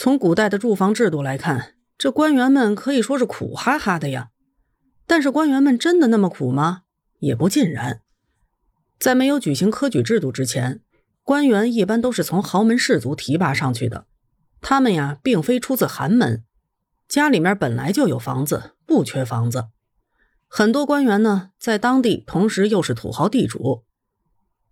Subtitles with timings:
[0.00, 4.28] 从古代的住房制度来看，这官员们可以说是苦哈哈的呀。
[5.08, 6.82] 但是官员们真的那么苦吗？
[7.18, 8.02] 也不尽然。
[9.00, 10.82] 在没有举行科举制度之前，
[11.24, 14.06] 官员一般都是从豪门士族提拔上去的。
[14.60, 16.44] 他们呀，并非出自寒门，
[17.08, 19.64] 家里面本来就有房子，不缺房子。
[20.46, 23.82] 很多官员呢，在当地同时又是土豪地主。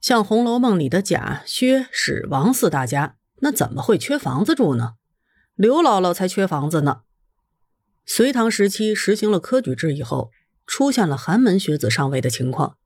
[0.00, 4.92] 像《红楼梦》里的贾、薛、史、王四大家，那怎么会缺房子住呢？
[5.56, 7.00] 刘姥姥才缺房子呢。
[8.04, 10.30] 隋唐时期实行了科举制以后，
[10.66, 12.76] 出现了寒门学子上位的情况。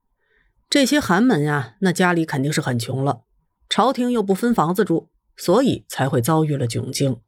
[0.69, 3.23] 这些寒门呀，那家里肯定是很穷了，
[3.67, 7.19] 朝廷又不分房子住，所以才会遭遇了窘境。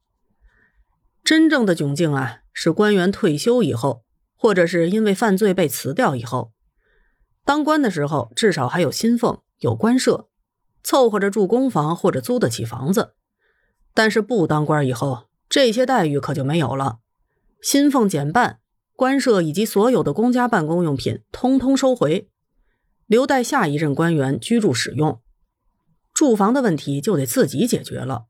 [1.26, 4.06] 真正的窘境啊，是官员退休以后，
[4.38, 6.54] 或者是因为犯罪被辞掉以后，
[7.44, 10.30] 当官的时候至少还有薪俸、有官舍，
[10.82, 13.16] 凑合着住公房或者租得起房子。
[13.94, 16.98] 但是不当官以后，这些待遇可就没有了。
[17.62, 18.58] 薪俸减半，
[18.96, 22.28] 官舍以及所有的公家办公用品通通收回，
[23.06, 25.22] 留待下一任官员居住使用。
[26.12, 28.26] 住房的问题就得自己解决了。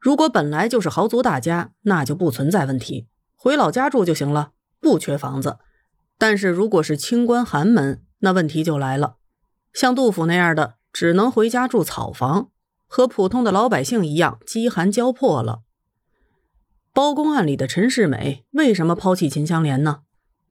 [0.00, 3.06] 如果本来就是豪族大家，那就不存在问题，
[3.36, 4.50] 回老家住就行了，
[4.80, 5.58] 不缺房子。
[6.18, 9.18] 但是如果是清官寒门，那问题就来了。
[9.72, 12.50] 像杜甫那样的，只能回家住草房，
[12.88, 15.60] 和普通的老百姓一样饥寒交迫了。
[16.94, 20.02] 包公案里的陈世美为什么抛弃秦香莲呢？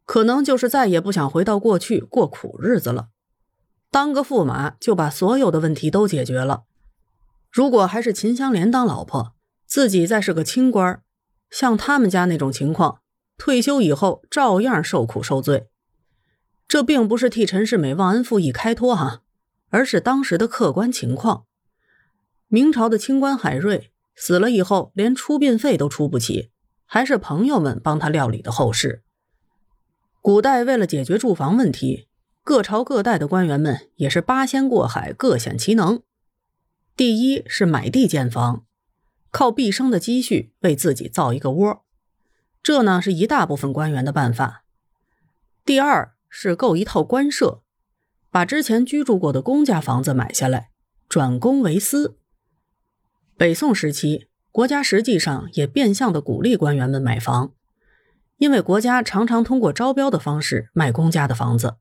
[0.04, 3.08] 可能就是再也不想回到过去过苦日子了。
[3.90, 6.66] 当个驸马就把所有的问题都解决了。
[7.50, 11.02] 如果还是秦香莲当老婆，自己再是个清官，
[11.50, 13.00] 像他们家那种情况，
[13.38, 15.70] 退休以后照样受苦受罪。
[16.68, 19.22] 这并不是替陈世美忘恩负义开脱哈，
[19.70, 21.46] 而是当时的客观情况。
[22.50, 23.93] 明朝的清官海瑞。
[24.16, 26.52] 死了以后，连出殡费都出不起，
[26.86, 29.04] 还是朋友们帮他料理的后事。
[30.22, 32.08] 古代为了解决住房问题，
[32.44, 36.02] 各朝各代的官员们也是八仙过海，各显其能。
[36.96, 38.66] 第一是买地建房，
[39.32, 41.84] 靠毕生的积蓄为自己造一个窝，
[42.62, 44.64] 这呢是一大部分官员的办法。
[45.66, 47.64] 第二是购一套官舍，
[48.30, 50.70] 把之前居住过的公家房子买下来，
[51.10, 52.18] 转公为私。
[53.44, 57.52] 北宋时期，国家实际上也变相的鼓励官员们买房，
[58.38, 61.76] 因为国家常常通过招标的方式卖公家的房子。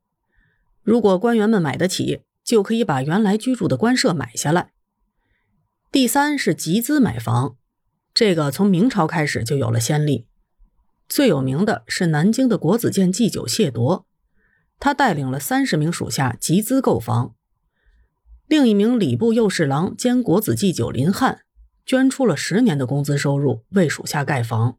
[0.83, 4.73] 如果官员们买得起，就可以把原来居住的官舍买下来。
[5.93, 7.55] 第三是集资买房，
[8.13, 10.27] 这个从明朝开始就有了先例。
[11.09, 14.05] 最有名的是南京的国子监祭酒谢铎，
[14.81, 17.37] 他带领了三十名属下集资购房。
[18.49, 21.43] 另一名礼部右侍郎兼国子祭酒林汉。
[21.85, 24.79] 捐出了十年的工资收入为属下盖房，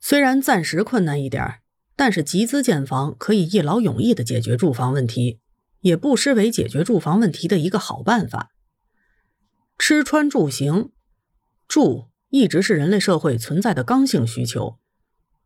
[0.00, 1.60] 虽然暂时困难一点
[1.94, 5.40] 但是集资建房可以一劳永逸的解决住房问题，
[5.80, 8.52] 也不失为解决住房问题的一个好办法。
[9.78, 10.90] 吃穿住行，
[11.68, 14.78] 住一直是人类社会存在的刚性需求。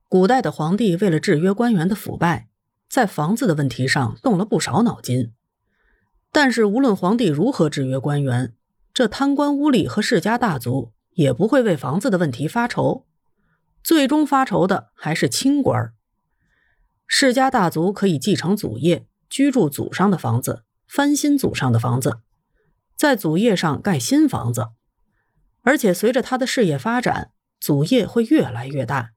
[0.08, 2.48] 古代的皇帝为了制约官员的腐败，
[2.88, 5.32] 在房子的问题上动了不少脑筋。
[6.30, 8.54] 但是无论皇帝如何制约官员，
[8.94, 13.04] 这贪官污吏和世家大族也不会为房子的问题发愁，
[13.82, 15.92] 最终发愁的还是清官
[17.08, 22.20] 世家大族可以继承祖业，居住祖上的房子，翻新祖上的房子，
[22.96, 24.68] 在祖业上盖新房子，
[25.62, 29.10] 而且随着他的事业发展，祖业会越来越大，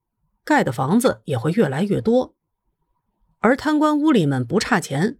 [0.44, 2.36] 盖的房子也会越来越多。
[3.38, 5.20] 而贪官污吏们不差钱，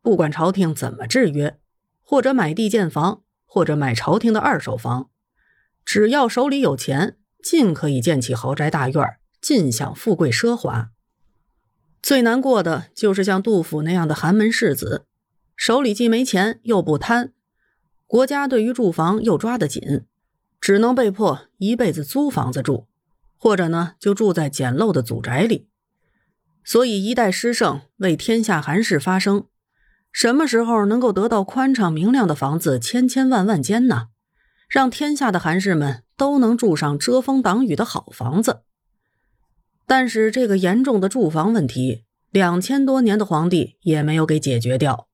[0.00, 1.60] 不管朝廷怎么制约，
[2.00, 3.22] 或者买地建房。
[3.50, 5.08] 或者买朝廷的二手房，
[5.82, 9.02] 只要手里有钱，尽可以建起豪宅大院，
[9.40, 10.90] 尽享富贵奢华。
[12.02, 15.06] 最难过的就是像杜甫那样的寒门世子，
[15.56, 17.32] 手里既没钱又不贪，
[18.06, 20.04] 国家对于住房又抓得紧，
[20.60, 22.86] 只能被迫一辈子租房子住，
[23.38, 25.68] 或者呢就住在简陋的祖宅里。
[26.62, 29.46] 所以一代诗圣为天下寒士发声。
[30.12, 34.08] 什么时候能够得到宽敞明亮的房子，千千万万间呢？
[34.68, 38.62] 让天下的寒士们都能住上遮风挡雨的好房子。
[39.86, 45.07] 但是这个严重的住房问题，两千多年的皇帝也没有给解决掉。